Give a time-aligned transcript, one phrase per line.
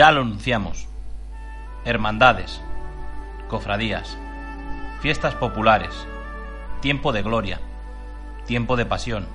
[0.00, 0.88] Ya lo anunciamos.
[1.84, 2.62] Hermandades,
[3.48, 4.16] cofradías,
[5.02, 6.06] fiestas populares,
[6.80, 7.60] tiempo de gloria,
[8.46, 9.26] tiempo de pasión.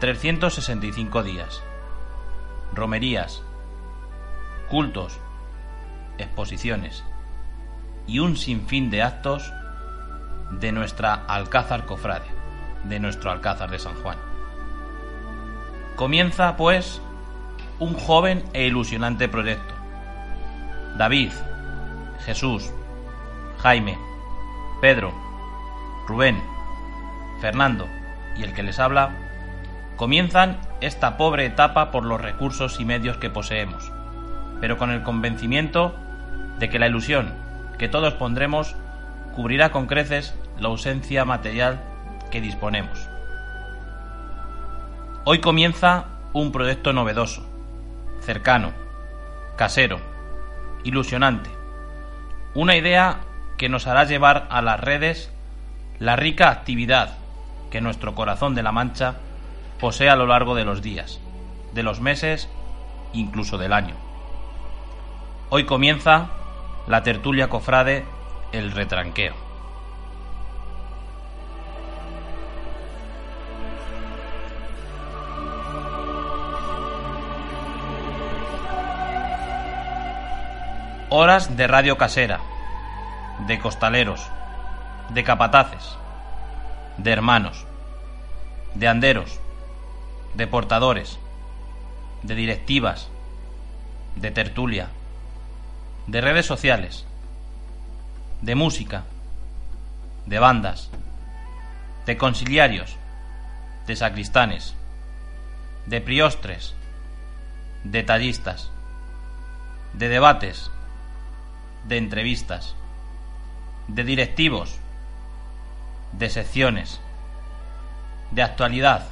[0.00, 1.62] 365 días.
[2.74, 3.44] Romerías,
[4.68, 5.20] cultos,
[6.18, 7.04] exposiciones
[8.08, 9.52] y un sinfín de actos
[10.50, 12.26] de nuestra Alcázar Cofrade,
[12.82, 14.18] de nuestro Alcázar de San Juan.
[15.94, 17.00] Comienza, pues,
[17.82, 19.74] un joven e ilusionante proyecto.
[20.96, 21.32] David,
[22.24, 22.72] Jesús,
[23.58, 23.98] Jaime,
[24.80, 25.12] Pedro,
[26.06, 26.40] Rubén,
[27.40, 27.88] Fernando
[28.36, 29.10] y el que les habla
[29.96, 33.90] comienzan esta pobre etapa por los recursos y medios que poseemos,
[34.60, 35.96] pero con el convencimiento
[36.60, 37.34] de que la ilusión
[37.78, 38.76] que todos pondremos
[39.34, 41.80] cubrirá con creces la ausencia material
[42.30, 43.08] que disponemos.
[45.24, 47.51] Hoy comienza un proyecto novedoso,
[48.22, 48.72] cercano,
[49.56, 49.98] casero,
[50.84, 51.50] ilusionante,
[52.54, 53.20] una idea
[53.58, 55.30] que nos hará llevar a las redes
[55.98, 57.16] la rica actividad
[57.70, 59.16] que nuestro corazón de la Mancha
[59.80, 61.20] posee a lo largo de los días,
[61.72, 62.48] de los meses,
[63.12, 63.94] incluso del año.
[65.50, 66.28] Hoy comienza
[66.86, 68.04] la tertulia cofrade
[68.52, 69.51] El Retranqueo.
[81.14, 82.40] Horas de radio casera,
[83.46, 84.30] de costaleros,
[85.10, 85.98] de capataces,
[86.96, 87.66] de hermanos,
[88.74, 89.38] de anderos,
[90.32, 91.18] de portadores,
[92.22, 93.10] de directivas,
[94.16, 94.88] de tertulia,
[96.06, 97.04] de redes sociales,
[98.40, 99.04] de música,
[100.24, 100.90] de bandas,
[102.06, 102.96] de conciliarios,
[103.86, 104.74] de sacristanes,
[105.84, 106.74] de priostres,
[107.84, 108.70] de tallistas,
[109.92, 110.70] de debates,
[111.86, 112.74] de entrevistas,
[113.88, 114.78] de directivos,
[116.12, 117.00] de secciones,
[118.30, 119.06] de actualidad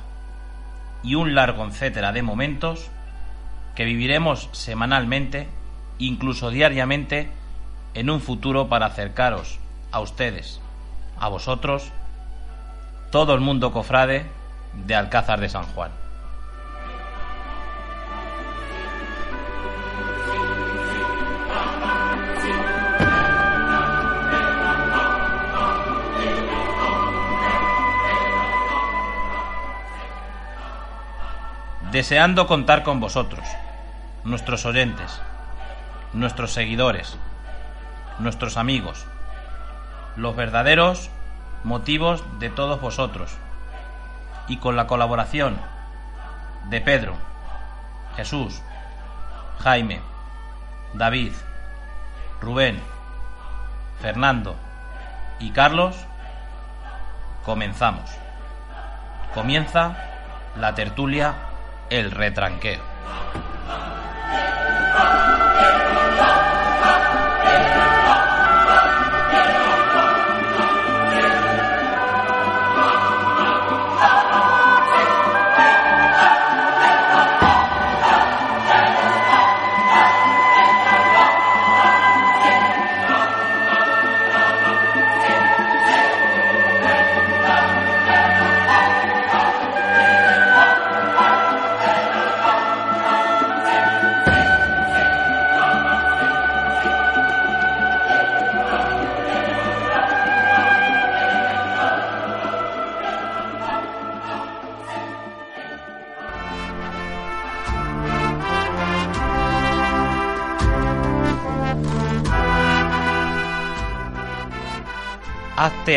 [1.03, 2.91] y un largo etcétera de momentos
[3.75, 5.49] que viviremos semanalmente,
[5.99, 7.31] incluso diariamente,
[7.95, 9.59] en un futuro para acercaros
[9.93, 10.61] a ustedes,
[11.19, 11.91] a vosotros,
[13.11, 14.27] todo el mundo cofrade
[14.87, 15.91] de Alcázar de San Juan.
[31.91, 33.45] Deseando contar con vosotros,
[34.23, 35.21] nuestros oyentes,
[36.13, 37.17] nuestros seguidores,
[38.21, 39.07] nuestros amigos,
[40.17, 41.11] los verdaderos
[41.65, 43.33] motivos de todos vosotros,
[44.47, 45.57] y con la colaboración
[46.69, 47.15] de Pedro,
[48.17, 48.63] Jesús,
[49.59, 50.01] Jaime,
[50.95, 51.33] David,
[52.41, 52.81] Rubén,
[54.01, 54.55] Fernando
[55.41, 55.97] y Carlos,
[57.45, 58.11] comenzamos.
[59.35, 59.97] Comienza
[60.57, 61.50] la tertulia
[61.91, 62.81] el retranqueo.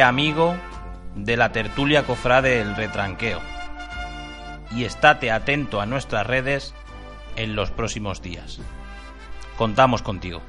[0.03, 0.55] Amigo
[1.15, 3.39] de la tertulia cofrade El Retranqueo
[4.71, 6.73] y estate atento a nuestras redes
[7.35, 8.59] en los próximos días.
[9.57, 10.41] Contamos contigo.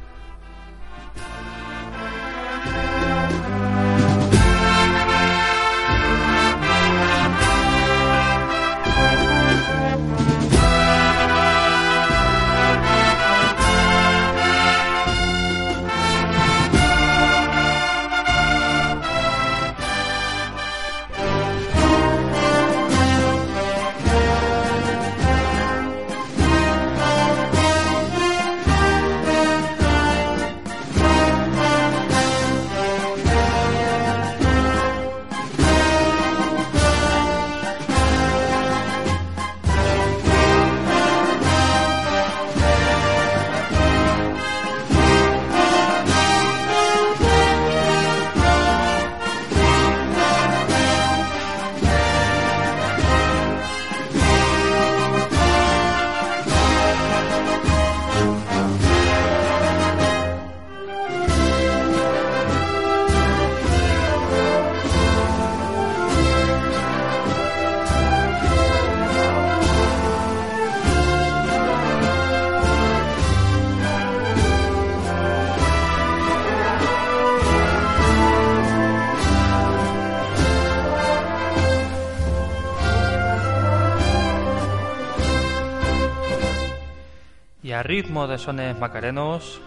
[87.85, 89.61] Ritmo de sones macarenos,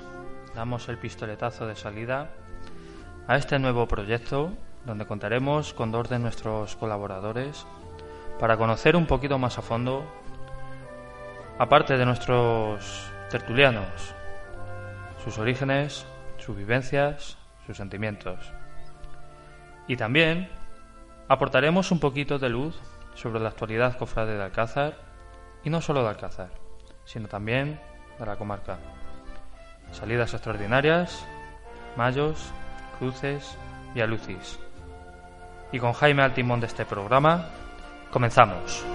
[0.56, 2.32] damos el pistoletazo de salida
[3.28, 4.54] a este nuevo proyecto
[4.86, 7.68] donde contaremos con dos de nuestros colaboradores
[8.40, 10.04] para conocer un poquito más a fondo,
[11.60, 14.16] aparte de nuestros tertulianos,
[15.24, 17.38] sus orígenes, sus vivencias,
[17.68, 18.52] sus sentimientos.
[19.88, 20.50] Y también
[21.28, 22.82] aportaremos un poquito de luz
[23.14, 24.96] sobre la actualidad cofrade de Alcázar,
[25.64, 26.50] y no solo de Alcázar,
[27.06, 27.80] sino también
[28.20, 28.78] de la comarca.
[29.92, 31.26] Salidas extraordinarias,
[31.96, 32.52] mayos,
[33.00, 33.58] cruces
[33.96, 34.60] y alucis.
[35.72, 37.46] Y con Jaime al timón de este programa,
[38.12, 38.86] comenzamos.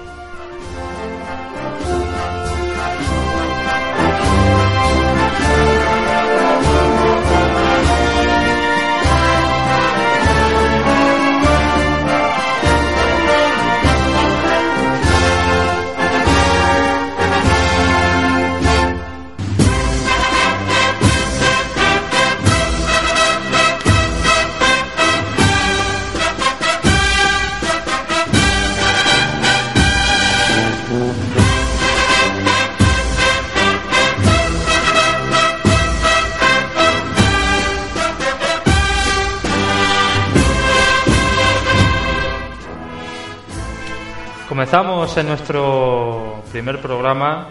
[44.72, 47.48] Comenzamos en nuestro primer programa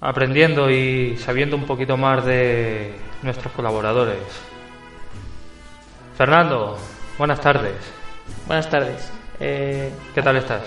[0.00, 4.22] aprendiendo y sabiendo un poquito más de nuestros colaboradores.
[6.16, 6.78] Fernando,
[7.18, 7.74] buenas tardes.
[8.46, 9.10] Buenas tardes.
[9.40, 10.62] Eh, ¿Qué tal estás?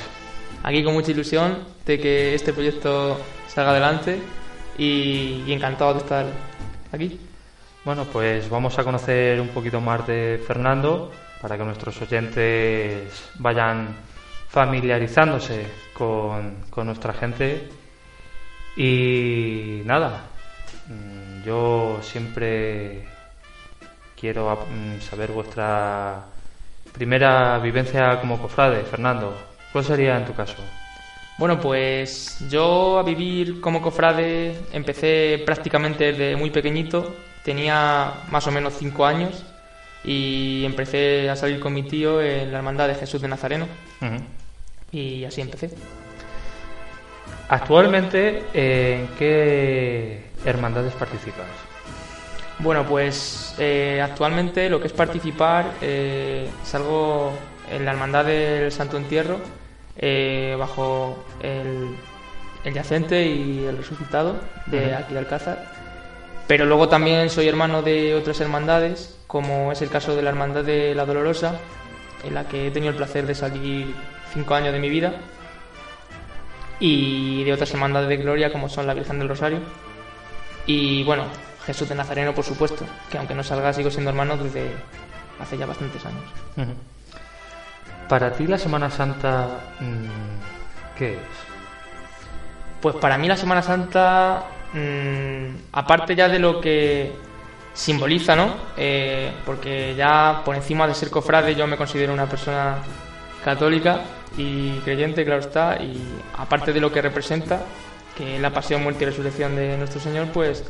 [0.62, 3.18] Aquí con mucha ilusión de que este proyecto
[3.48, 4.22] salga adelante
[4.78, 6.26] y, y encantado de estar
[6.92, 7.18] aquí.
[7.86, 13.96] Bueno, pues vamos a conocer un poquito más de Fernando para que nuestros oyentes vayan
[14.54, 17.70] familiarizándose con, con nuestra gente.
[18.78, 20.26] Y nada,
[20.88, 23.04] mm, yo siempre
[24.16, 26.24] quiero mm, saber vuestra
[26.94, 29.36] primera vivencia como cofrade, Fernando.
[29.72, 30.58] ¿Cuál sería en tu caso?
[31.40, 38.52] Bueno, pues yo a vivir como cofrade empecé prácticamente desde muy pequeñito, tenía más o
[38.52, 39.44] menos cinco años
[40.04, 43.68] y empecé a salir con mi tío en la Hermandad de Jesús de Nazareno.
[44.94, 45.72] Y así empecé.
[47.50, 51.48] Actualmente, ¿en qué hermandades participas?
[52.60, 57.34] Bueno, pues eh, actualmente lo que es participar, eh, salgo
[57.70, 59.40] en la Hermandad del Santo Entierro,
[59.98, 61.90] eh, bajo el,
[62.64, 64.96] el, yacente y el resucitado de Ujú.
[64.96, 65.66] aquí de Alcázar.
[66.48, 70.64] Pero luego también soy hermano de otras hermandades, como es el caso de la Hermandad
[70.64, 71.60] de la Dolorosa,
[72.24, 73.94] en la que he tenido el placer de salir
[74.34, 75.14] cinco años de mi vida,
[76.80, 79.60] y de otras hermandades de gloria, como son la Virgen del Rosario.
[80.66, 81.24] Y bueno,
[81.66, 84.72] Jesús de Nazareno, por supuesto, que aunque no salga, sigo siendo hermano desde
[85.40, 86.24] hace ya bastantes años.
[88.10, 89.48] Para ti la Semana Santa,
[89.80, 91.20] mm, ¿qué es?
[92.82, 97.14] Pues para mí la Semana Santa, mm, aparte ya de lo que
[97.74, 98.56] simboliza, ¿no?
[98.76, 102.80] Eh, porque ya por encima de ser cofrade yo me considero una persona
[103.44, 104.02] católica
[104.38, 106.02] y creyente, claro está, y
[106.38, 107.62] aparte de lo que representa,
[108.18, 110.64] que la pasión, muerte y resurrección de nuestro Señor, pues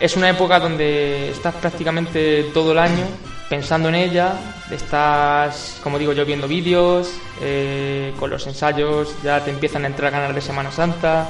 [0.00, 3.04] es una época donde estás prácticamente todo el año
[3.48, 4.34] pensando en ella,
[4.70, 10.12] estás, como digo yo, viendo vídeos, eh, con los ensayos ya te empiezan a entrar
[10.12, 11.28] ganas de Semana Santa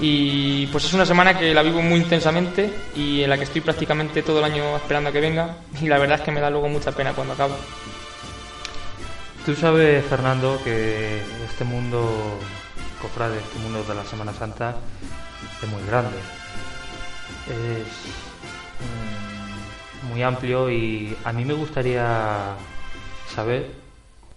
[0.00, 3.60] y pues es una semana que la vivo muy intensamente y en la que estoy
[3.60, 6.50] prácticamente todo el año esperando a que venga y la verdad es que me da
[6.50, 7.56] luego mucha pena cuando acaba.
[9.44, 12.38] Tú sabes, Fernando, que este mundo,
[13.02, 14.74] cofrade, este mundo de la Semana Santa
[15.62, 16.16] es muy grande.
[17.46, 17.86] Es
[20.00, 22.56] mm, muy amplio y a mí me gustaría
[23.34, 23.70] saber,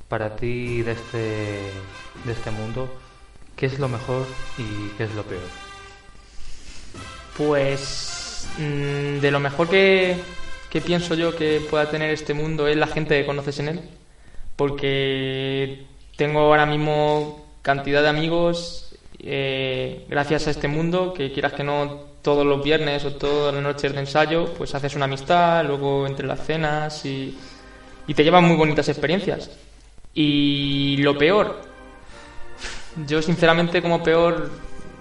[0.09, 1.71] para ti de este,
[2.25, 2.93] de este mundo,
[3.55, 5.47] qué es lo mejor y qué es lo peor.
[7.37, 10.17] Pues mm, de lo mejor que,
[10.69, 13.89] que pienso yo que pueda tener este mundo es la gente que conoces en él.
[14.57, 15.85] Porque
[16.17, 18.87] tengo ahora mismo cantidad de amigos
[19.19, 23.63] eh, gracias a este mundo que quieras que no todos los viernes o todas las
[23.63, 27.37] noches de ensayo pues haces una amistad, luego entre las cenas y,
[28.05, 29.49] y te llevan muy bonitas experiencias.
[30.13, 31.61] Y lo peor,
[33.05, 34.49] yo sinceramente como peor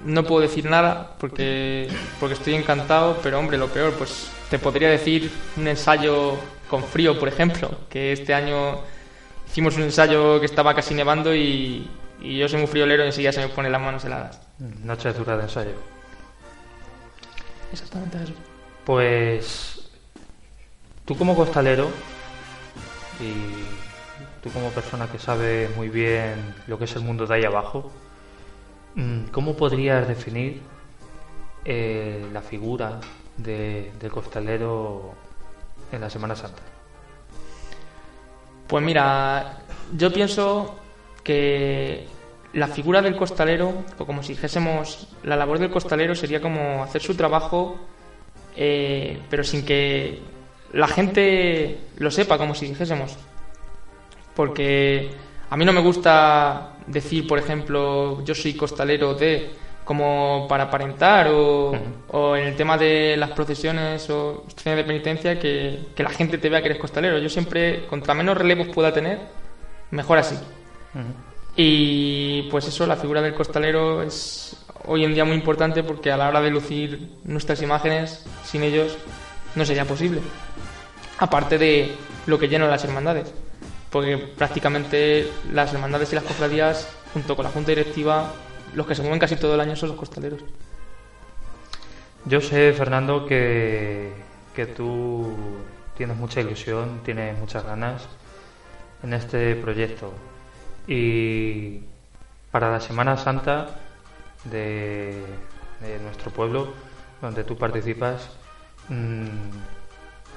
[0.05, 1.89] no puedo decir nada porque,
[2.21, 6.35] porque estoy encantado, pero hombre, lo peor, pues te podría decir un ensayo
[6.69, 8.81] con frío, por ejemplo, que este año
[9.47, 11.89] hicimos un ensayo que estaba casi nevando y,
[12.21, 14.41] y yo soy muy friolero y enseguida se me ponen las manos heladas.
[14.59, 15.73] Noche dura de ensayo.
[17.73, 18.37] Exactamente, Jesús.
[18.85, 19.91] Pues
[21.05, 21.91] tú como costalero
[23.21, 27.45] y tú como persona que sabe muy bien lo que es el mundo de ahí
[27.45, 27.91] abajo,
[28.95, 30.63] mm, ¿cómo podrías definir
[31.65, 33.01] eh, la figura
[33.37, 35.15] de, del costalero
[35.93, 36.63] en la Semana Santa?
[38.67, 39.59] Pues mira,
[39.97, 40.77] yo pienso
[41.23, 42.07] que
[42.53, 47.03] la figura del costalero, o como si dijésemos, la labor del costalero sería como hacer
[47.03, 47.77] su trabajo,
[48.57, 50.21] eh, pero sin que
[50.73, 53.17] la gente lo sepa, como si dijésemos.
[54.35, 55.11] Porque
[55.51, 59.51] a mí no me gusta decir, por ejemplo, yo soy costalero de,
[59.87, 61.73] como para aparentar, o,
[62.09, 66.49] o en el tema de las procesiones o de penitencia, que, que la gente te
[66.49, 67.19] vea que eres costalero.
[67.19, 69.21] Yo siempre, contra menos relevos pueda tener,
[69.93, 70.37] mejor así.
[71.55, 76.17] Y pues eso, la figura del costalero es hoy en día muy importante porque a
[76.17, 78.99] la hora de lucir nuestras imágenes, sin ellos
[79.55, 80.21] no sería posible.
[81.19, 81.95] Aparte de
[82.27, 83.33] lo que llenan las hermandades,
[83.91, 88.33] porque prácticamente las hermandades y las cofradías, junto con la junta directiva,
[88.75, 90.43] los que se mueven casi todo el año son los costaleros.
[92.25, 94.13] Yo sé, Fernando, que,
[94.55, 95.35] que tú
[95.97, 98.03] tienes mucha ilusión, tienes muchas ganas
[99.03, 100.13] en este proyecto.
[100.87, 101.81] Y
[102.51, 103.69] para la Semana Santa
[104.45, 105.23] de,
[105.81, 106.75] de nuestro pueblo,
[107.21, 108.29] donde tú participas,
[108.89, 109.27] mm,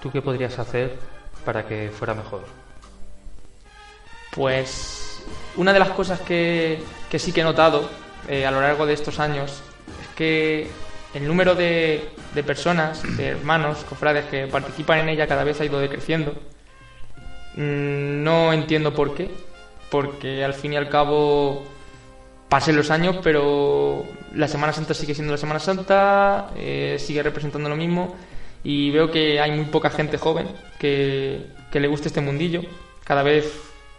[0.02, 0.98] ¿tú qué podrías hacer
[1.46, 2.44] para que fuera mejor?
[4.32, 5.24] Pues
[5.56, 7.90] una de las cosas que, que sí que he notado
[8.28, 9.62] eh, a lo largo de estos años
[10.02, 10.68] es que
[11.14, 15.66] el número de, de personas, de hermanos, cofrades que participan en ella cada vez ha
[15.66, 16.34] ido decreciendo.
[17.56, 19.30] Mm, No entiendo por qué,
[19.90, 21.64] porque al fin y al cabo
[22.48, 27.70] pasen los años, pero la Semana Santa sigue siendo la Semana Santa, eh, sigue representando
[27.70, 28.16] lo mismo
[28.64, 30.48] y veo que hay muy poca gente joven
[30.80, 32.62] que, que le guste este mundillo.
[33.04, 33.52] Cada vez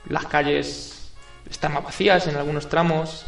[0.09, 1.13] las calles
[1.51, 3.27] están más vacías en algunos tramos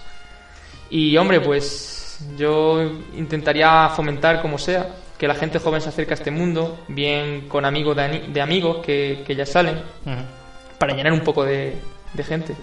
[0.92, 2.82] y hombre, pues yo
[3.14, 7.64] intentaría fomentar como sea que la gente joven se acerque a este mundo, bien con
[7.64, 9.80] amigos de, de amigos que, que ya salen,
[10.76, 11.78] para llenar un poco de,
[12.12, 12.54] de gente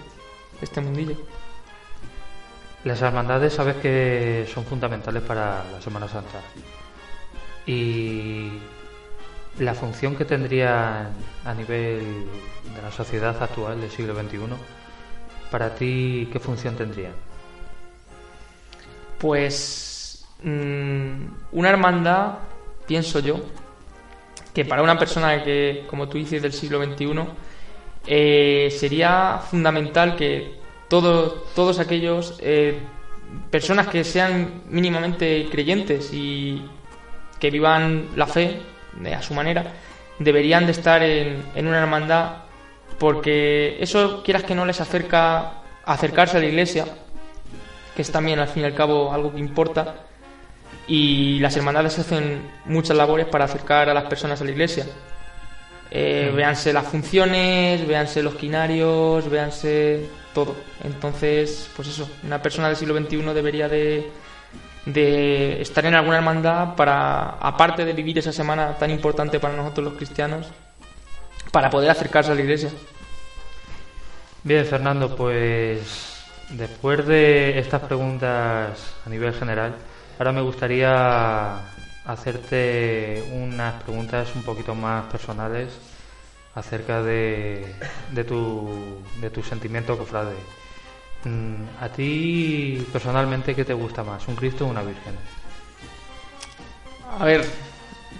[0.62, 1.16] este mundillo.
[2.84, 6.40] Las hermandades sabes que son fundamentales para la Semana Santa.
[7.66, 8.48] Y
[9.58, 11.10] la función que tendrían
[11.44, 12.26] a nivel
[12.76, 14.38] de la sociedad actual del siglo XXI,
[15.50, 17.29] para ti, ¿qué función tendrían?
[19.20, 22.38] Pues mm, una hermandad,
[22.86, 23.40] pienso yo,
[24.54, 27.06] que para una persona que, como tú dices, del siglo XXI,
[28.06, 30.54] eh, sería fundamental que
[30.88, 32.78] todos, todos aquellos eh,
[33.50, 36.64] personas que sean mínimamente creyentes y
[37.38, 38.58] que vivan la fe
[38.98, 39.72] de- a su manera,
[40.18, 42.36] deberían de estar en, en una hermandad
[42.98, 46.86] porque eso, quieras que no, les acerca acercarse a la iglesia,
[48.00, 49.94] que es también al fin y al cabo algo que importa,
[50.88, 54.86] y las hermandades hacen muchas labores para acercar a las personas a la iglesia.
[55.90, 60.56] Eh, Véanse las funciones, véanse los quinarios, véanse todo.
[60.82, 64.10] Entonces, pues eso, una persona del siglo XXI debería de,
[64.86, 69.84] de estar en alguna hermandad para, aparte de vivir esa semana tan importante para nosotros
[69.84, 70.46] los cristianos,
[71.52, 72.70] para poder acercarse a la iglesia.
[74.42, 76.19] Bien, Fernando, pues
[76.50, 79.76] después de estas preguntas a nivel general,
[80.18, 81.58] ahora me gustaría
[82.04, 85.68] hacerte unas preguntas un poquito más personales
[86.54, 87.74] acerca de,
[88.10, 90.34] de, tu, de tu sentimiento cofrade.
[91.24, 95.14] Mm, ¿A ti personalmente qué te gusta más, un Cristo o una Virgen?
[97.18, 97.44] A ver,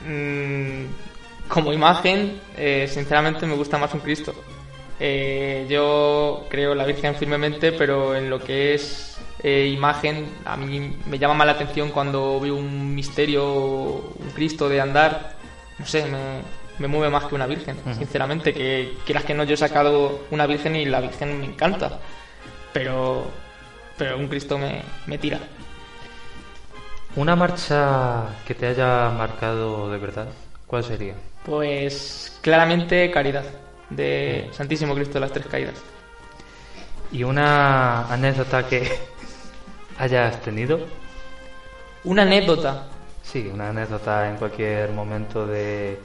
[0.07, 4.35] mm, como imagen, eh, sinceramente me gusta más un Cristo.
[5.03, 10.57] Eh, yo creo en la Virgen firmemente, pero en lo que es eh, imagen, a
[10.57, 15.37] mí me llama más la atención cuando veo un misterio, un Cristo de andar.
[15.79, 16.43] No sé, me,
[16.79, 18.53] me mueve más que una Virgen, sinceramente.
[18.53, 21.99] Que quieras que no, yo he sacado una Virgen y la Virgen me encanta.
[22.75, 23.25] Pero,
[23.97, 25.39] pero un Cristo me, me tira.
[27.17, 30.29] Una marcha que te haya marcado de verdad,
[30.67, 31.15] ¿cuál sería?
[31.45, 33.45] Pues claramente Caridad,
[33.91, 35.75] de Santísimo Cristo de las Tres Caídas.
[37.13, 38.89] ¿Y una anécdota que
[39.99, 40.81] hayas tenido?
[42.05, 42.87] Una anécdota.
[43.23, 45.99] Sí, una anécdota en cualquier momento de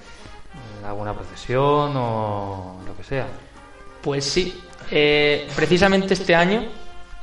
[0.86, 3.28] alguna procesión o lo que sea.
[4.02, 4.62] Pues sí,
[4.92, 6.64] eh, precisamente este año,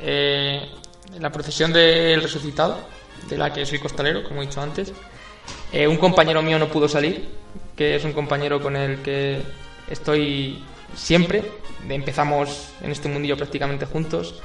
[0.00, 0.68] eh,
[1.14, 2.78] en la procesión del resucitado,
[3.28, 4.92] de la que soy costalero, como he dicho antes,
[5.72, 7.28] Eh, un compañero mío no pudo salir,
[7.74, 9.40] que es un compañero con el que
[9.92, 11.44] estoy siempre.
[11.88, 14.40] Empezamos en este mundillo prácticamente juntos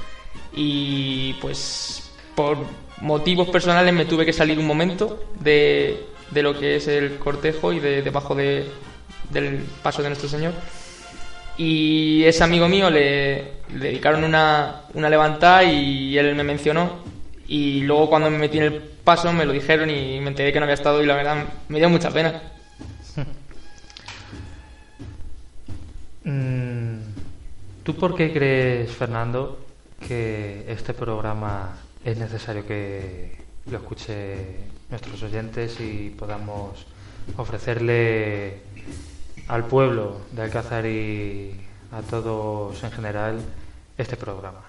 [0.54, 2.58] y pues por
[3.00, 7.72] motivos personales me tuve que salir un momento de, de lo que es el cortejo
[7.72, 8.66] y de debajo de,
[9.30, 10.52] del paso de nuestro Señor.
[11.56, 17.08] Y ese amigo mío le, le dedicaron una, una levantada y él me mencionó.
[17.48, 20.60] Y luego cuando me metí en el paso me lo dijeron y me enteré que
[20.60, 22.40] no había estado y la verdad me dio mucha pena.
[27.84, 29.58] ¿Tú por qué crees, Fernando,
[30.06, 33.38] que este programa es necesario que
[33.70, 34.56] lo escuche
[34.90, 36.86] nuestros oyentes y podamos
[37.36, 38.60] ofrecerle
[39.48, 41.54] al pueblo de Alcázar y
[41.92, 43.40] a todos en general
[43.96, 44.60] este programa?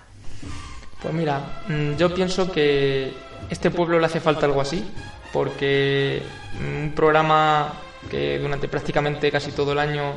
[1.01, 3.11] Pues mira, mm, yo pienso que
[3.49, 4.89] este pueblo le hace falta algo así,
[5.33, 6.21] porque
[6.59, 7.73] un programa
[8.09, 10.13] que durante prácticamente casi todo el año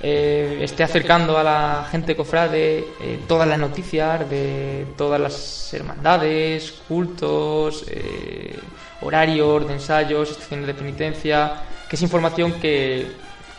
[0.00, 6.72] eh, esté acercando a la gente cofrade eh, todas las noticias de todas las hermandades,
[6.86, 8.58] cultos, eh,
[9.00, 13.10] horarios de ensayos, estaciones de penitencia, que es información que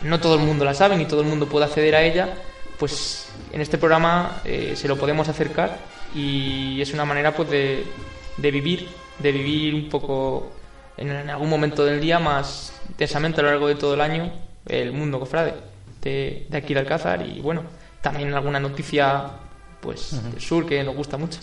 [0.02, 2.28] no todo el mundo la sabe ni todo el mundo puede acceder a ella,
[2.78, 5.78] pues en este programa eh, se lo podemos acercar
[6.14, 7.84] y es una manera pues de,
[8.38, 10.52] de vivir, de vivir un poco
[10.96, 14.32] en, en algún momento del día más intensamente a lo largo de todo el año
[14.66, 15.69] el mundo cofrade
[16.00, 17.62] de, de aquí de Alcázar y bueno,
[18.00, 19.30] también alguna noticia
[19.80, 21.40] pues del sur que nos gusta mucho.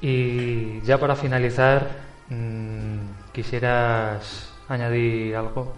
[0.00, 1.88] Y ya para finalizar,
[2.28, 5.74] mm, ¿quisieras añadir algo?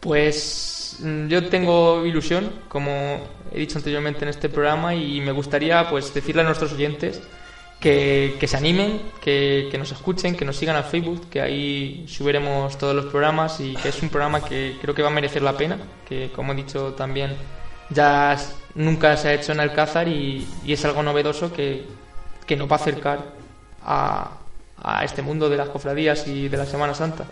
[0.00, 2.90] Pues mm, yo tengo ilusión, como
[3.52, 7.22] he dicho anteriormente en este programa, y me gustaría pues decirle a nuestros oyentes
[7.84, 12.06] que, que se animen, que, que nos escuchen, que nos sigan al Facebook, que ahí
[12.08, 15.42] subiremos todos los programas y que es un programa que creo que va a merecer
[15.42, 15.76] la pena,
[16.08, 17.36] que como he dicho también
[17.90, 18.38] ya
[18.74, 21.84] nunca se ha hecho en Alcázar y, y es algo novedoso que,
[22.46, 23.18] que nos va a acercar
[23.84, 24.30] a,
[24.82, 27.26] a este mundo de las cofradías y de la Semana Santa.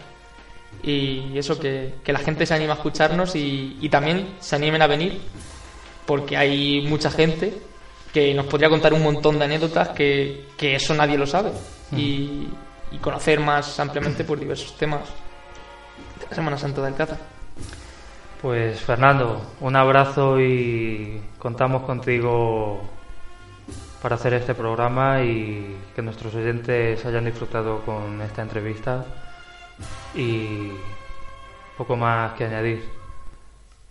[0.83, 4.83] Y eso que, que la gente se anima a escucharnos y, y también se animen
[4.83, 5.19] a venir
[6.05, 7.55] porque hay mucha gente
[8.13, 11.53] que nos podría contar un montón de anécdotas que, que eso nadie lo sabe
[11.93, 12.49] y,
[12.91, 15.03] y conocer más ampliamente por diversos temas
[16.21, 17.19] de la Semana Santa de Alcázar.
[18.41, 22.83] Pues Fernando, un abrazo y contamos contigo
[24.03, 29.05] para hacer este programa y que nuestros oyentes hayan disfrutado con esta entrevista
[30.15, 30.73] y
[31.79, 32.85] poco más que añadir.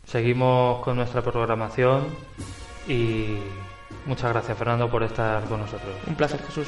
[0.03, 2.07] Seguimos con nuestra programación
[2.89, 3.37] y
[4.05, 5.95] muchas gracias Fernando por estar con nosotros.
[6.07, 6.67] Un placer, Jesús.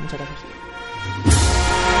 [0.00, 1.95] Muchas gracias.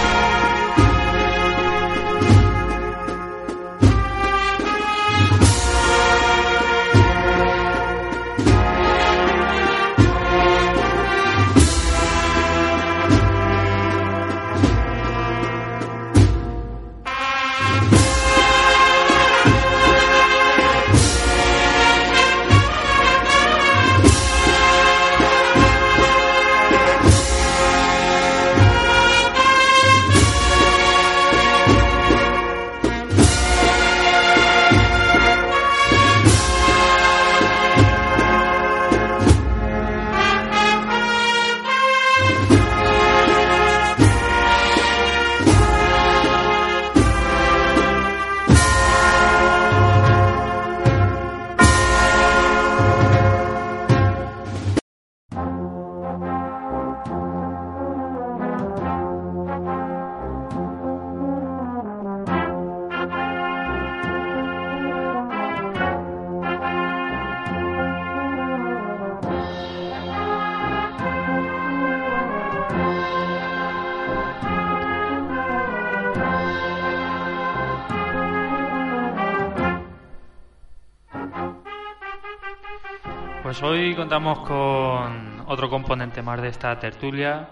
[83.58, 87.48] Pues hoy contamos con otro componente más de esta tertulia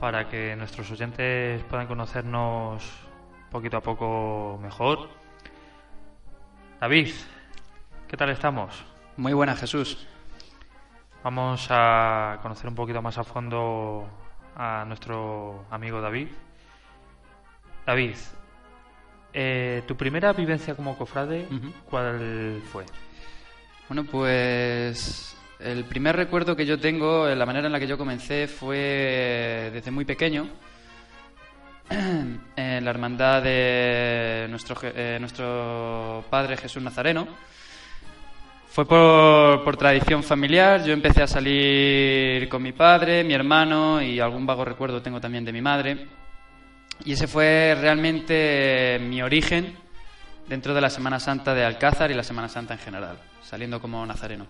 [0.00, 2.82] para que nuestros oyentes puedan conocernos
[3.50, 5.10] poquito a poco mejor.
[6.80, 7.10] David,
[8.08, 8.82] ¿qué tal estamos?
[9.18, 10.06] Muy buena, Jesús.
[11.22, 14.08] Vamos a conocer un poquito más a fondo
[14.56, 16.28] a nuestro amigo David.
[17.84, 18.16] David,
[19.34, 21.46] eh, ¿tu primera vivencia como cofrade
[21.90, 22.86] cuál fue?
[23.88, 27.96] Bueno, pues el primer recuerdo que yo tengo, eh, la manera en la que yo
[27.96, 30.48] comencé fue desde muy pequeño.
[31.90, 37.28] en la hermandad de nuestro, eh, nuestro padre Jesús Nazareno.
[38.66, 40.84] Fue por, por tradición familiar.
[40.84, 45.44] Yo empecé a salir con mi padre, mi hermano y algún vago recuerdo tengo también
[45.44, 46.08] de mi madre.
[47.04, 49.85] Y ese fue realmente mi origen
[50.48, 54.04] dentro de la Semana Santa de Alcázar y la Semana Santa en general, saliendo como
[54.04, 54.46] nazareno.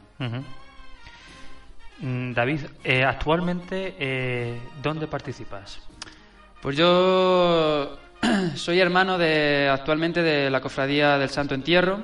[2.00, 5.80] Mm, David, eh, actualmente, eh, ¿dónde participas?
[6.60, 7.98] Pues yo
[8.54, 12.00] soy hermano de actualmente de la Cofradía del Santo Entierro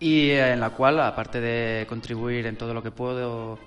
[0.00, 3.58] y eh, en la cual, aparte de contribuir en todo lo que puedo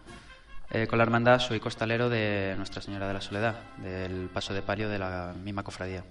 [0.70, 4.62] eh, con la hermandad, soy costalero de Nuestra Señora de la Soledad, del paso de
[4.62, 6.04] palio de la misma cofradía.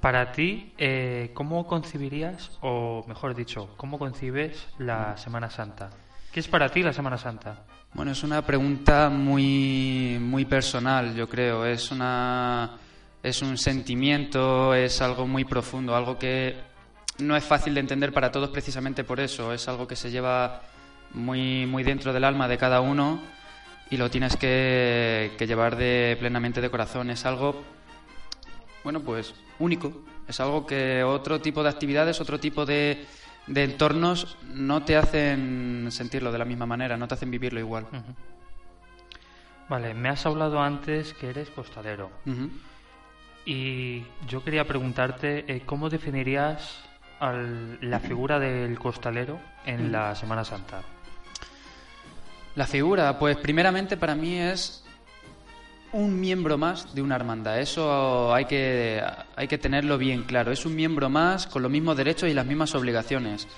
[0.00, 5.90] Para ti, eh, ¿cómo concibirías, o mejor dicho, cómo concibes la Semana Santa?
[6.32, 7.64] ¿Qué es para ti la Semana Santa?
[7.92, 11.66] Bueno, es una pregunta muy, muy personal, yo creo.
[11.66, 12.78] Es una,
[13.22, 16.56] es un sentimiento, es algo muy profundo, algo que
[17.18, 19.52] no es fácil de entender para todos precisamente por eso.
[19.52, 20.62] Es algo que se lleva
[21.12, 23.20] muy, muy dentro del alma de cada uno
[23.90, 27.10] y lo tienes que, que llevar de plenamente de corazón.
[27.10, 27.62] Es algo,
[28.84, 29.92] bueno, pues único.
[30.28, 33.04] Es algo que otro tipo de actividades, otro tipo de,
[33.46, 37.86] de entornos no te hacen sentirlo de la misma manera, no te hacen vivirlo igual.
[39.68, 42.10] Vale, me has hablado antes que eres costalero.
[43.44, 46.80] Y yo quería preguntarte, eh, ¿cómo definirías
[47.18, 50.82] al- la figura del costalero en la Semana Santa?
[52.56, 54.84] La figura, pues primeramente para mí es
[55.92, 57.60] un miembro más de una hermandad.
[57.60, 59.02] Eso hay que,
[59.36, 60.52] hay que tenerlo bien claro.
[60.52, 63.48] Es un miembro más con los mismos derechos y las mismas obligaciones.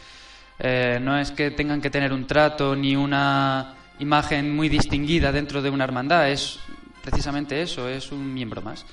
[0.58, 5.62] Eh, no es que tengan que tener un trato ni una imagen muy distinguida dentro
[5.62, 6.30] de una hermandad.
[6.30, 6.58] Es
[7.02, 8.86] precisamente eso, es un miembro más.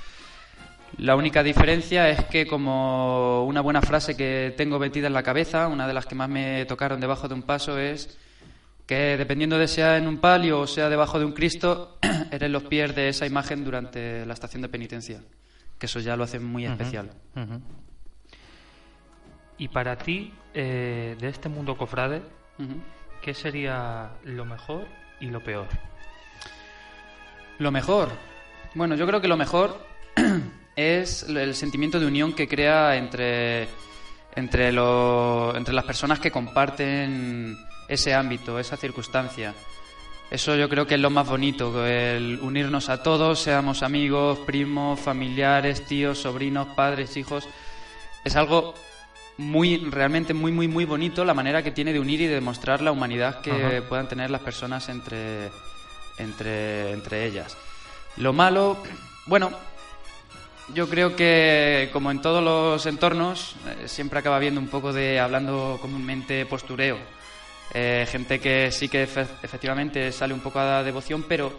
[0.97, 5.67] La única diferencia es que como una buena frase que tengo metida en la cabeza,
[5.67, 8.17] una de las que más me tocaron debajo de un paso es
[8.89, 11.99] que dependiendo de sea en un palio o sea debajo de un Cristo,
[12.31, 15.21] eres los pies de esa imagen durante la estación de penitencia,
[15.77, 17.11] que eso ya lo hace muy especial.
[19.59, 22.21] Y para ti, eh, de este mundo cofrade.
[23.21, 24.87] ¿qué sería lo mejor
[25.19, 25.67] y lo peor?
[27.59, 28.09] Lo mejor.
[28.73, 29.85] Bueno, yo creo que lo mejor
[30.75, 33.67] es el sentimiento de unión que crea entre,
[34.35, 37.55] entre, lo- entre las personas que comparten
[37.89, 39.53] ese ámbito, esa circunstancia.
[40.31, 44.99] Eso yo creo que es lo más bonito, el unirnos a todos, seamos amigos, primos,
[44.99, 47.49] familiares, tíos, sobrinos, padres, hijos.
[48.23, 48.75] Es algo
[49.37, 52.81] muy, realmente muy, muy, muy bonito la manera que tiene de unir y de demostrar
[52.81, 53.87] la humanidad que Ajá.
[53.89, 55.49] puedan tener las personas entre,
[56.19, 57.57] entre, entre ellas.
[58.17, 58.77] Lo malo,
[59.25, 59.51] bueno,
[60.75, 65.19] yo creo que como en todos los entornos, eh, siempre acaba habiendo un poco de,
[65.19, 66.97] hablando comúnmente, postureo.
[67.73, 71.57] Eh, gente que sí que efe- efectivamente sale un poco a la devoción, pero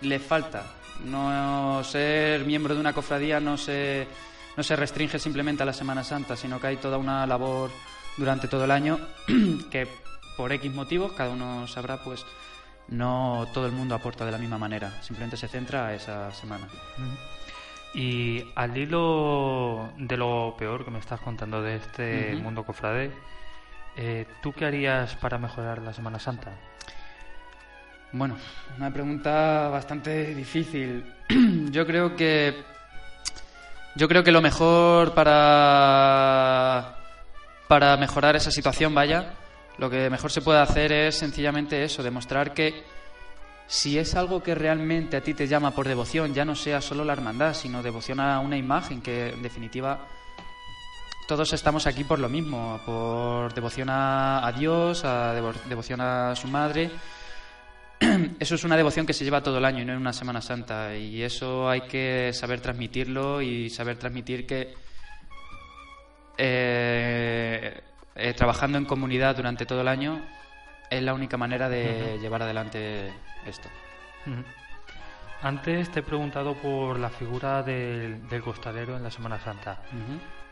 [0.00, 0.64] le falta.
[1.04, 4.06] No ser miembro de una cofradía no se,
[4.56, 7.70] no se restringe simplemente a la Semana Santa, sino que hay toda una labor
[8.16, 8.98] durante todo el año
[9.70, 9.86] que
[10.36, 12.24] por X motivos, cada uno sabrá, pues
[12.88, 15.00] no todo el mundo aporta de la misma manera.
[15.02, 16.66] Simplemente se centra a esa semana.
[17.94, 23.12] Y al hilo de lo peor que me estás contando de este mundo cofrade,
[23.98, 26.52] eh, ¿tú qué harías para mejorar la Semana Santa?
[28.12, 28.36] Bueno,
[28.76, 31.04] una pregunta bastante difícil.
[31.70, 32.78] Yo creo que
[33.96, 36.94] yo creo que lo mejor para
[37.66, 39.34] para mejorar esa situación, vaya,
[39.76, 42.84] lo que mejor se puede hacer es sencillamente eso, demostrar que
[43.66, 47.04] si es algo que realmente a ti te llama por devoción, ya no sea solo
[47.04, 50.06] la hermandad, sino devoción a una imagen que en definitiva
[51.28, 56.34] todos estamos aquí por lo mismo, por devoción a, a Dios, a devo- devoción a
[56.34, 56.90] su madre.
[58.40, 60.40] Eso es una devoción que se lleva todo el año y no en una Semana
[60.40, 60.96] Santa.
[60.96, 64.72] Y eso hay que saber transmitirlo y saber transmitir que
[66.38, 67.80] eh,
[68.14, 70.24] eh, trabajando en comunidad durante todo el año
[70.90, 73.12] es la única manera de llevar adelante
[73.46, 73.68] esto.
[75.42, 79.80] Antes te he preguntado por la figura del, del costalero en la Semana Santa.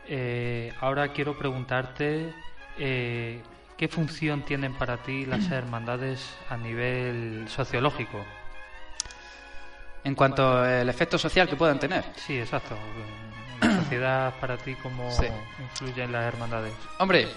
[0.07, 2.33] Eh, ahora quiero preguntarte
[2.77, 3.41] eh,
[3.75, 8.23] qué función tienen para ti las hermandades a nivel sociológico.
[10.05, 12.05] En cuanto al efecto social que puedan tener.
[12.15, 12.77] Sí, exacto.
[13.61, 15.25] En la sociedad para ti cómo Sí.
[15.61, 16.73] influyen las hermandades.
[16.99, 17.27] Hombre,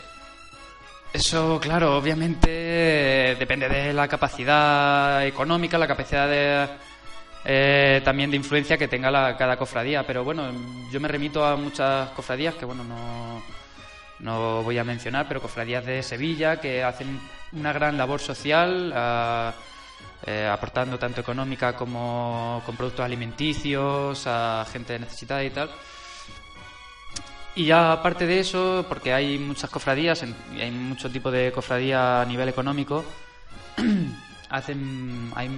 [1.13, 6.69] eso, claro, obviamente depende de la capacidad económica, la capacidad de,
[7.45, 10.07] eh, también de influencia que tenga la, cada cofradía.
[10.07, 10.51] Pero bueno,
[10.91, 13.43] yo me remito a muchas cofradías que, bueno, no,
[14.21, 17.21] no voy a mencionar, pero cofradías de Sevilla que hacen
[17.53, 18.93] una gran labor social.
[20.27, 25.71] eh, aportando tanto económica como con productos alimenticios a gente necesitada y tal.
[27.55, 30.23] Y ya aparte de eso, porque hay muchas cofradías,
[30.55, 33.05] y hay mucho tipo de cofradía a nivel económico,
[34.51, 35.49] hacen hay.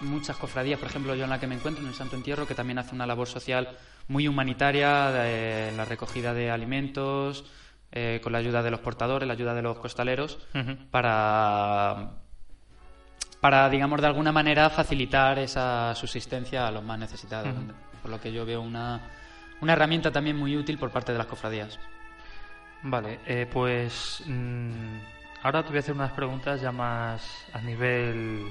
[0.00, 2.54] Muchas cofradías, por ejemplo, yo en la que me encuentro, en el Santo Entierro, que
[2.54, 3.76] también hace una labor social
[4.08, 7.44] muy humanitaria, de- la recogida de alimentos,
[7.92, 10.38] eh, con la ayuda de los portadores, la ayuda de los costaleros,
[10.90, 12.10] para,
[13.40, 17.54] para, digamos, de alguna manera facilitar esa subsistencia a los más necesitados.
[18.02, 19.00] Por lo que yo veo una,
[19.60, 21.78] una herramienta también muy útil por parte de las cofradías.
[22.82, 24.98] Vale, eh, pues mm,
[25.42, 28.46] ahora te voy a hacer unas preguntas ya más a nivel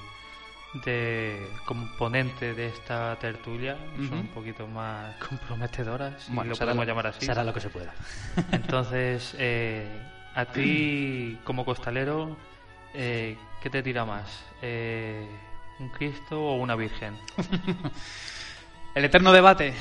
[0.84, 3.78] de componente de esta tertulia,
[4.10, 7.26] son un poquito más comprometedoras, si lo será podemos lo- llamar así.
[7.26, 7.94] Se hará lo que se pueda.
[8.52, 9.88] Entonces, eh,
[10.36, 12.36] a ti como costalero,
[12.94, 14.44] eh, ¿qué te tira más?
[14.62, 15.26] Eh,
[15.80, 17.18] ¿Un Cristo o una Virgen?
[18.96, 19.74] El eterno debate.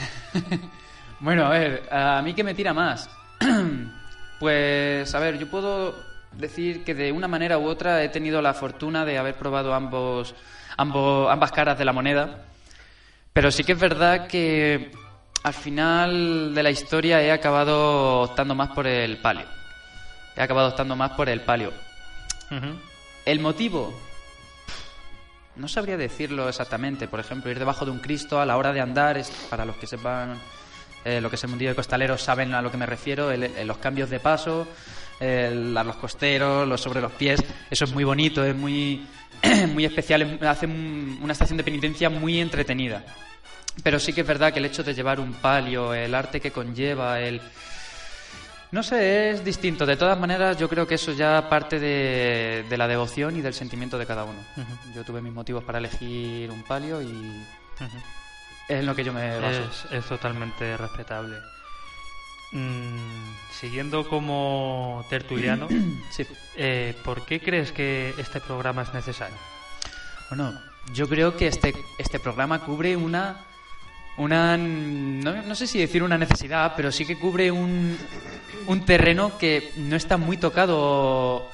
[1.20, 3.09] bueno, a ver, a mí que me tira más.
[4.40, 5.94] pues, a ver, yo puedo
[6.33, 10.35] decir que de una manera u otra he tenido la fortuna de haber probado ambos,
[10.76, 12.44] ambos, ambas caras de la moneda.
[13.32, 14.92] Pero sí que es verdad que
[15.42, 19.46] al final de la historia he acabado optando más por el palio.
[20.37, 21.72] He acabado optando más por el palio.
[23.24, 23.92] El motivo.
[25.56, 27.08] No sabría decirlo exactamente.
[27.08, 29.76] Por ejemplo, ir debajo de un Cristo a la hora de andar, es, para los
[29.76, 30.37] que sepan
[31.04, 33.42] eh, lo que es el mundillo de costaleros, saben a lo que me refiero, el-
[33.44, 34.66] el- los cambios de paso,
[35.20, 37.42] el- a los costeros, los sobre los pies.
[37.70, 39.07] Eso es muy bonito, es muy,
[39.72, 43.05] muy especial, es- hace un- una estación de penitencia muy entretenida.
[43.83, 46.53] Pero sí que es verdad que el hecho de llevar un palio, el arte que
[46.53, 47.40] conlleva, el,
[48.70, 49.85] no sé, es distinto.
[49.87, 53.55] De todas maneras, yo creo que eso ya parte de, de la devoción y del
[53.55, 54.38] sentimiento de cada uno.
[54.94, 57.42] Yo tuve mis motivos para elegir un palio y
[58.68, 59.62] es en lo que yo me baso.
[59.90, 61.37] Es, es totalmente respetable.
[62.54, 65.66] Mm, siguiendo como tertuliano,
[66.10, 66.24] Sí.
[66.56, 69.36] eh, ¿por qué crees que este programa es necesario?
[70.30, 70.58] Bueno,
[70.92, 73.40] yo creo que este, este programa cubre una...
[74.18, 77.98] una no, no sé si decir una necesidad, pero sí que cubre un,
[78.68, 81.48] un terreno que no está muy tocado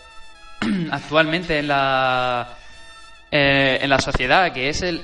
[0.90, 2.58] actualmente en la,
[3.30, 5.00] eh, en la sociedad, que es el,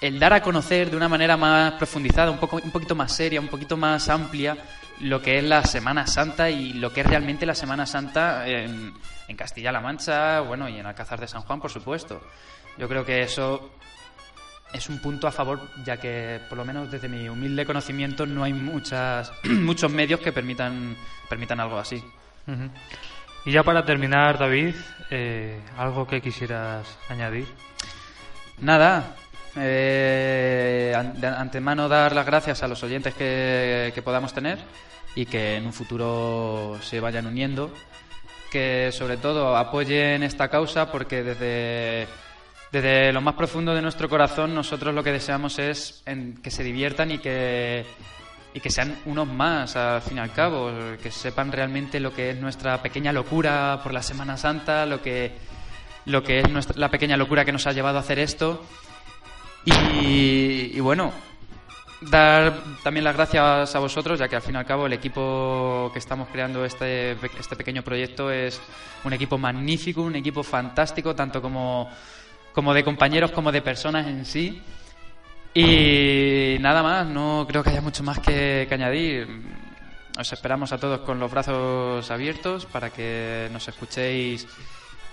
[0.00, 3.40] el dar a conocer de una manera más profundizada, un, poco, un poquito más seria,
[3.40, 4.56] un poquito más amplia,
[5.00, 8.92] lo que es la Semana Santa y lo que es realmente la Semana Santa en,
[9.28, 12.20] en Castilla-La Mancha, bueno, y en Alcázar de San Juan, por supuesto.
[12.78, 13.70] Yo creo que eso
[14.72, 18.44] es un punto a favor, ya que, por lo menos desde mi humilde conocimiento, no
[18.44, 20.96] hay muchas, muchos medios que permitan,
[21.28, 22.02] permitan algo así.
[23.44, 24.74] Y ya para terminar, David,
[25.10, 27.46] eh, ¿algo que quisieras añadir?
[28.58, 29.16] Nada.
[29.56, 34.58] Eh, de antemano dar las gracias a los oyentes que, podamos tener
[35.14, 37.72] y que en un futuro se vayan uniendo.
[38.50, 42.06] Que sobre todo apoyen esta causa porque desde,
[42.70, 46.62] desde lo más profundo de nuestro corazón nosotros lo que deseamos es en- que se
[46.62, 47.84] diviertan y que,
[48.54, 50.70] y que sean unos más al fin y al cabo,
[51.02, 55.32] que sepan realmente lo que es nuestra pequeña locura por la Semana Santa, lo que,
[56.06, 58.64] lo que es la pequeña locura que nos ha llevado a hacer esto.
[59.66, 61.12] Y, bueno,
[62.00, 65.90] dar también las gracias a vosotros, ya que al fin y al cabo el equipo
[65.92, 68.60] que estamos creando este, este pequeño proyecto es
[69.02, 71.90] un equipo magnífico, un equipo fantástico, tanto como,
[72.52, 74.62] como de compañeros como de personas en sí.
[75.52, 79.26] Y nada más, no creo que haya mucho más que, que añadir.
[80.18, 84.46] Os esperamos a todos con los brazos abiertos para que nos escuchéis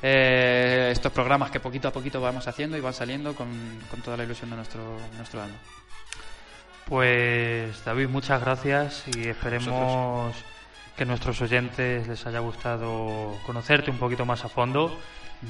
[0.06, 3.48] eh, estos programas que poquito a poquito vamos haciendo y van saliendo con,
[3.89, 5.56] con toda la ilusión de nuestro, nuestro alma.
[6.86, 10.36] Pues David, muchas gracias y esperemos
[10.98, 14.94] que a nuestros oyentes les haya gustado conocerte un poquito más a fondo.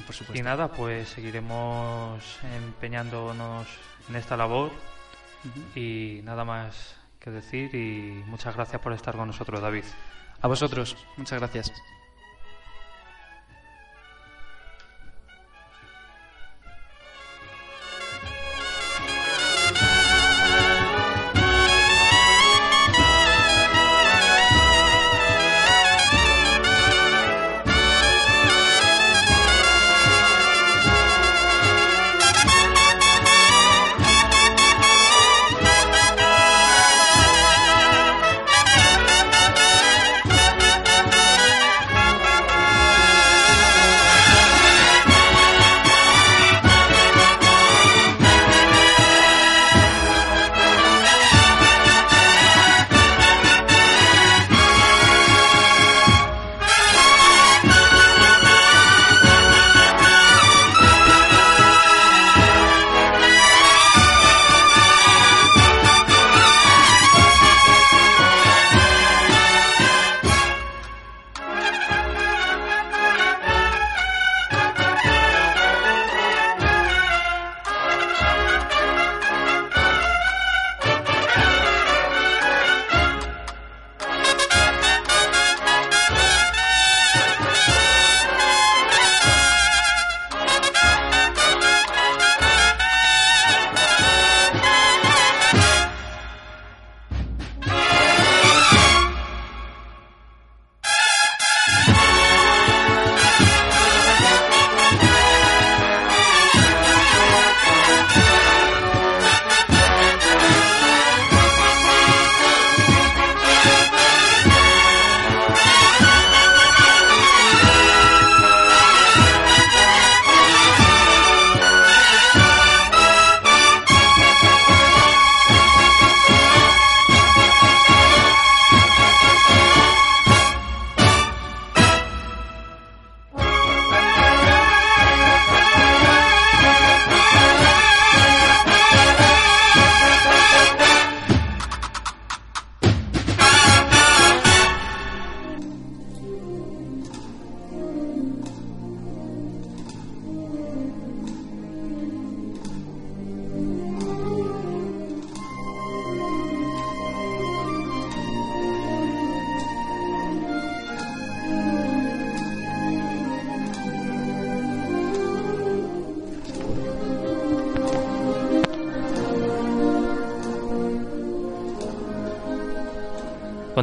[0.06, 2.24] Por Y nada, pues seguiremos
[2.56, 3.68] empeñándonos
[4.08, 4.72] en esta labor
[5.76, 9.86] y nada más que decir y muchas gracias por estar con nosotros, David.
[10.42, 11.72] A vosotros, muchas gracias.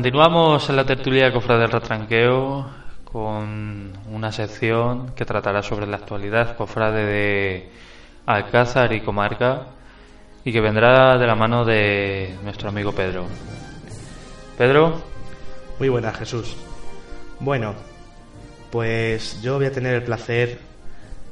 [0.00, 2.66] Continuamos en la tertulia de Cofrade del Retranqueo
[3.04, 7.68] con una sección que tratará sobre la actualidad cofrade de
[8.24, 9.66] Alcázar y comarca
[10.42, 13.26] y que vendrá de la mano de nuestro amigo Pedro.
[14.56, 15.02] Pedro.
[15.78, 16.56] Muy buenas, Jesús.
[17.38, 17.74] Bueno,
[18.70, 20.60] pues yo voy a tener el placer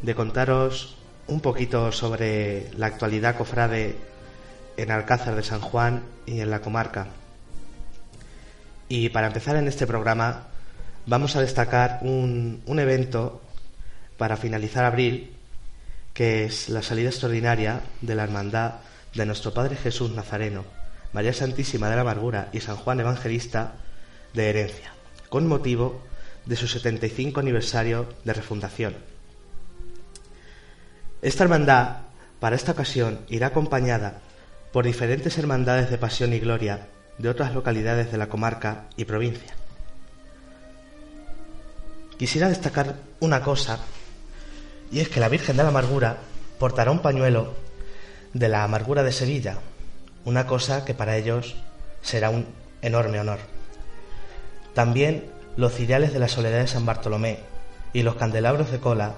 [0.03, 3.97] de contaros un poquito sobre la actualidad cofrade
[4.77, 7.07] en Alcázar de San Juan y en la comarca.
[8.89, 10.49] Y para empezar en este programa
[11.05, 13.43] vamos a destacar un, un evento
[14.17, 15.35] para finalizar abril,
[16.15, 18.77] que es la salida extraordinaria de la Hermandad
[19.15, 20.65] de nuestro Padre Jesús Nazareno,
[21.13, 23.75] María Santísima de la Amargura y San Juan Evangelista
[24.33, 24.93] de Herencia,
[25.29, 26.03] con motivo
[26.47, 28.97] de su 75 aniversario de refundación.
[31.21, 31.99] Esta hermandad,
[32.41, 34.21] para esta ocasión, irá acompañada
[34.73, 39.55] por diferentes hermandades de pasión y gloria de otras localidades de la comarca y provincia.
[42.17, 43.79] Quisiera destacar una cosa,
[44.91, 46.19] y es que la Virgen de la Amargura
[46.59, 47.55] portará un pañuelo
[48.35, 49.59] de la Amargura de Sevilla,
[50.25, 51.57] una cosa que para ellos
[52.03, 52.47] será un
[52.83, 53.39] enorme honor.
[54.75, 57.41] También los ciriales de la Soledad de San Bartolomé
[57.93, 59.15] y los candelabros de cola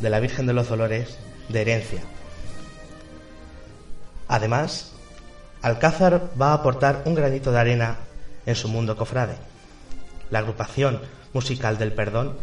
[0.00, 2.00] de la Virgen de los Dolores de herencia.
[4.28, 4.93] Además,
[5.64, 7.96] Alcázar va a aportar un granito de arena
[8.44, 9.36] en su mundo cofrade.
[10.28, 11.00] La agrupación
[11.32, 12.36] musical del perdón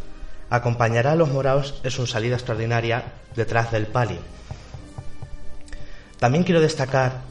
[0.49, 4.17] acompañará a los moraos en su salida extraordinaria detrás del palio.
[6.17, 7.21] También quiero destacar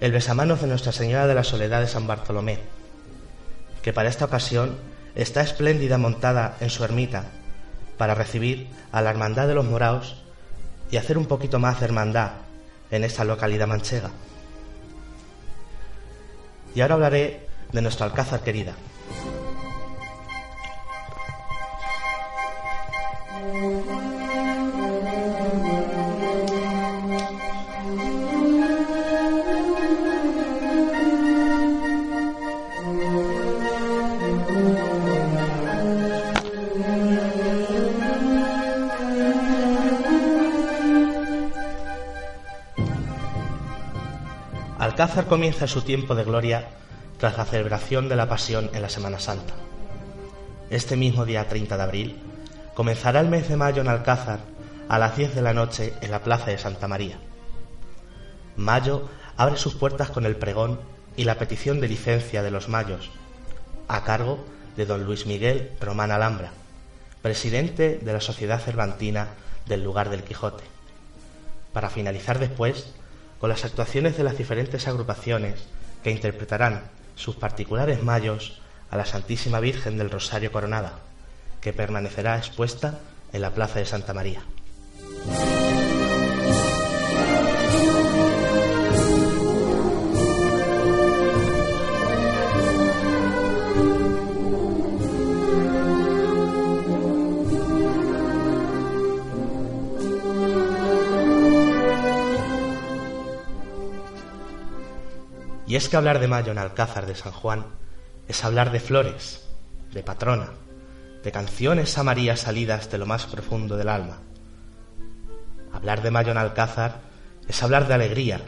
[0.00, 2.58] el besamanos de Nuestra Señora de la Soledad de San Bartolomé,
[3.80, 4.76] que para esta ocasión
[5.14, 7.26] está espléndida montada en su ermita
[7.96, 10.16] para recibir a la hermandad de los moraos
[10.90, 12.32] y hacer un poquito más de hermandad
[12.90, 14.10] en esta localidad manchega.
[16.74, 18.74] Y ahora hablaré de nuestro Alcázar querida.
[45.02, 46.68] Alcázar comienza su tiempo de gloria
[47.18, 49.52] tras la celebración de la Pasión en la Semana Santa.
[50.70, 52.22] Este mismo día 30 de abril
[52.74, 54.38] comenzará el mes de mayo en Alcázar
[54.88, 57.18] a las 10 de la noche en la Plaza de Santa María.
[58.54, 60.78] Mayo abre sus puertas con el pregón
[61.16, 63.10] y la petición de licencia de los mayos,
[63.88, 64.38] a cargo
[64.76, 66.52] de don Luis Miguel Román Alhambra,
[67.22, 69.30] presidente de la Sociedad Cervantina
[69.66, 70.62] del lugar del Quijote,
[71.72, 72.94] para finalizar después
[73.42, 75.64] con las actuaciones de las diferentes agrupaciones
[76.04, 76.84] que interpretarán
[77.16, 81.00] sus particulares mayos a la Santísima Virgen del Rosario Coronada,
[81.60, 83.00] que permanecerá expuesta
[83.32, 84.42] en la Plaza de Santa María.
[105.72, 107.64] Y es que hablar de mayo en Alcázar de San Juan
[108.28, 109.48] es hablar de flores,
[109.94, 110.50] de patrona,
[111.24, 114.18] de canciones a María salidas de lo más profundo del alma.
[115.72, 117.00] Hablar de mayo en Alcázar
[117.48, 118.42] es hablar de alegría,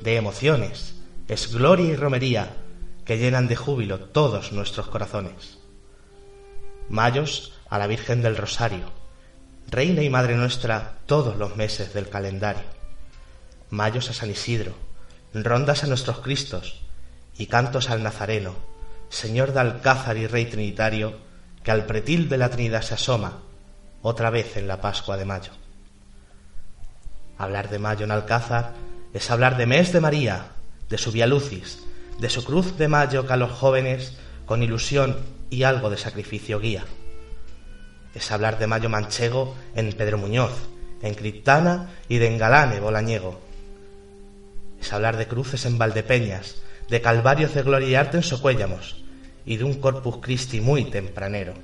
[0.00, 0.94] de emociones,
[1.28, 2.56] es gloria y romería
[3.04, 5.58] que llenan de júbilo todos nuestros corazones.
[6.88, 8.86] Mayos a la Virgen del Rosario,
[9.68, 12.64] Reina y Madre nuestra todos los meses del calendario.
[13.68, 14.72] Mayos a San Isidro,
[15.34, 16.80] rondas a nuestros Cristos
[17.36, 18.54] y cantos al Nazareno,
[19.08, 21.14] Señor de Alcázar y Rey Trinitario,
[21.62, 23.42] que al pretil de la Trinidad se asoma
[24.02, 25.52] otra vez en la Pascua de Mayo.
[27.38, 28.72] Hablar de Mayo en Alcázar
[29.12, 30.48] es hablar de mes de María,
[30.88, 31.80] de su Via Lucis,
[32.18, 34.16] de su cruz de Mayo que a los jóvenes
[34.46, 35.18] con ilusión
[35.48, 36.84] y algo de sacrificio guía.
[38.14, 40.52] Es hablar de Mayo manchego en Pedro Muñoz,
[41.02, 43.49] en Criptana y de Engalane Bolañego
[44.80, 46.56] es hablar de cruces en Valdepeñas,
[46.88, 49.04] de calvarios de gloria y arte en Socuéllamos
[49.44, 51.54] y de un Corpus Christi muy tempranero.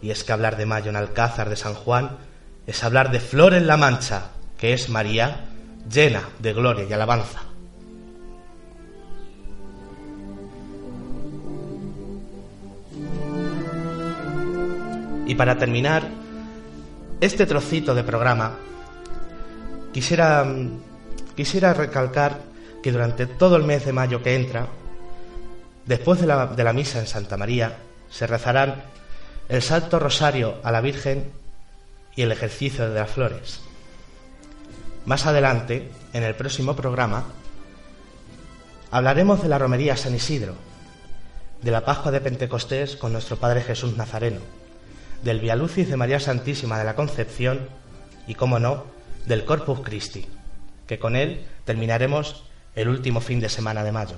[0.00, 2.18] Y es que hablar de mayo en Alcázar de San Juan
[2.66, 5.46] es hablar de flor en la mancha, que es María,
[5.90, 7.42] llena de gloria y alabanza.
[15.26, 16.02] Y para terminar
[17.20, 18.56] este trocito de programa,
[19.92, 20.44] quisiera
[21.36, 22.40] Quisiera recalcar
[22.82, 24.68] que durante todo el mes de mayo que entra
[25.86, 27.76] Después de la, de la misa en Santa María,
[28.10, 28.84] se rezarán
[29.48, 31.30] el Santo Rosario a la Virgen
[32.16, 33.60] y el ejercicio de las flores.
[35.04, 37.24] Más adelante, en el próximo programa,
[38.90, 40.54] hablaremos de la romería San Isidro,
[41.60, 44.40] de la Pascua de Pentecostés con nuestro Padre Jesús Nazareno,
[45.22, 47.68] del Via Lucis de María Santísima de la Concepción
[48.26, 48.84] y, como no,
[49.26, 50.26] del Corpus Christi,
[50.86, 54.16] que con él terminaremos el último fin de semana de mayo.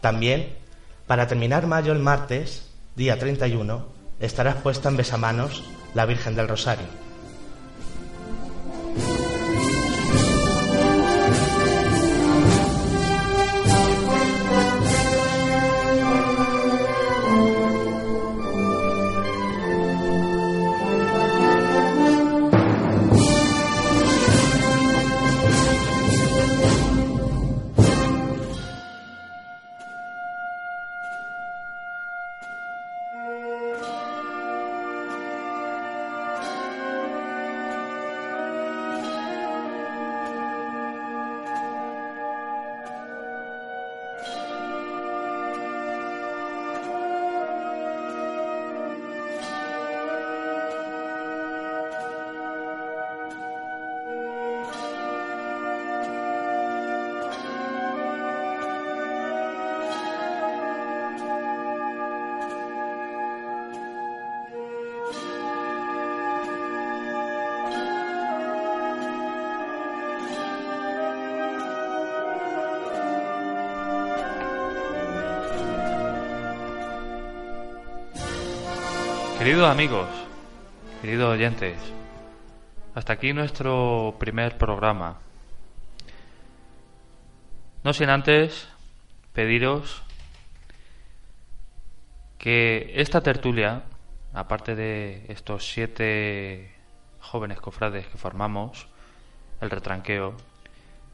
[0.00, 0.54] También,
[1.06, 3.86] para terminar mayo el martes, día 31,
[4.20, 5.64] estará expuesta en besamanos
[5.94, 6.86] la Virgen del Rosario.
[79.70, 80.08] Amigos,
[81.00, 81.76] queridos oyentes,
[82.96, 85.20] hasta aquí nuestro primer programa.
[87.84, 88.68] No sin antes
[89.32, 90.02] pediros
[92.38, 93.84] que esta tertulia,
[94.34, 96.74] aparte de estos siete
[97.20, 98.88] jóvenes cofrades que formamos,
[99.60, 100.34] el retranqueo,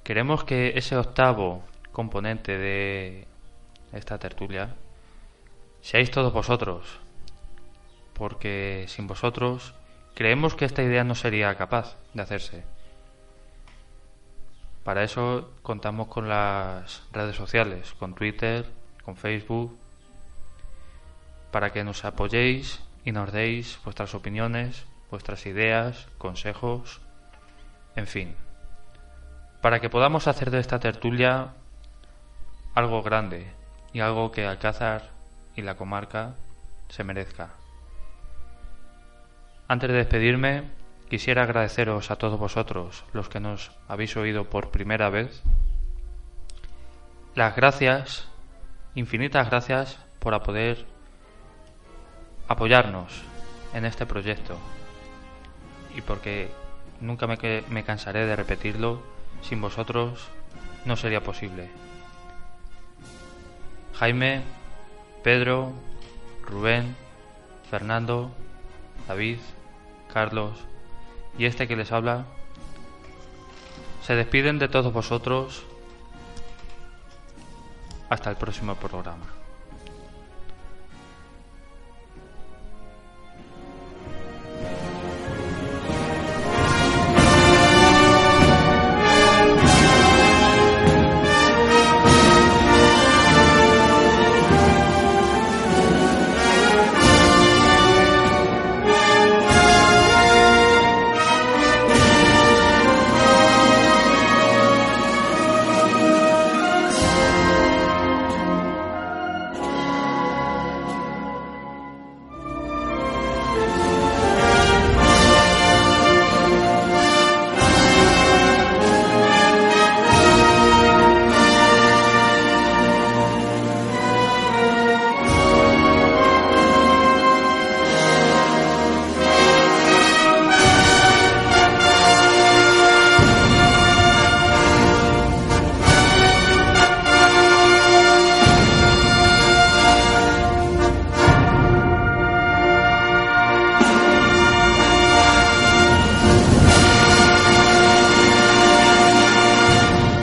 [0.03, 3.27] queremos que ese octavo componente de
[3.93, 4.75] esta tertulia
[5.83, 6.99] seáis todos vosotros,
[8.19, 9.75] porque sin vosotros
[10.15, 12.65] creemos que esta idea no sería capaz de hacerse.
[14.85, 18.67] Para eso contamos con las redes sociales, con Twitter,
[19.05, 19.79] con Facebook,
[21.51, 27.01] para que nos apoyéis y nos deis vuestras opiniones, vuestras ideas, consejos,
[27.97, 28.35] en fin,
[29.61, 31.55] para que podamos hacer de esta tertulia
[32.75, 33.53] algo grande
[33.93, 35.11] y algo que Alcázar
[35.57, 36.35] y la comarca
[36.89, 37.58] se merezca.
[39.71, 40.63] Antes de despedirme,
[41.11, 45.43] quisiera agradeceros a todos vosotros, los que nos habéis oído por primera vez,
[47.35, 48.27] las gracias,
[48.95, 50.87] infinitas gracias por poder
[52.49, 53.23] apoyarnos
[53.75, 54.57] en este proyecto
[55.95, 56.49] y porque
[57.03, 57.37] nunca me,
[57.69, 59.03] me cansaré de repetirlo,
[59.43, 60.31] sin vosotros
[60.87, 61.69] no sería posible.
[63.97, 64.41] Jaime,
[65.23, 65.75] Pedro,
[66.43, 66.97] Rubén,
[67.71, 68.33] Fernando,
[69.09, 69.39] David,
[70.13, 70.53] Carlos
[71.39, 72.27] y este que les habla
[74.03, 75.65] se despiden de todos vosotros
[78.11, 79.38] hasta el próximo programa.